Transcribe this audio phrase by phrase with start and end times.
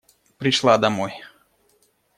[0.39, 1.13] Пришла домой.